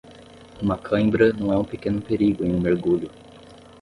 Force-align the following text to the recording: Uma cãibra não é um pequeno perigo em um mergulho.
Uma 0.63 0.79
cãibra 0.79 1.31
não 1.31 1.53
é 1.53 1.57
um 1.59 1.63
pequeno 1.63 2.01
perigo 2.01 2.43
em 2.43 2.55
um 2.55 2.59
mergulho. 2.59 3.11